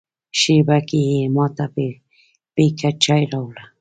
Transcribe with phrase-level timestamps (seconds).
[0.39, 1.65] شېبه کې یې ما ته
[2.55, 3.55] پیکه چای راوړ.